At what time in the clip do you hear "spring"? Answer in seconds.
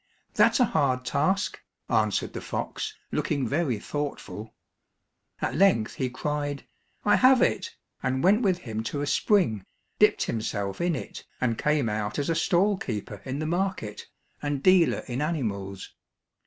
9.05-9.63